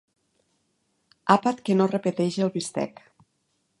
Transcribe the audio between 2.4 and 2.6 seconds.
el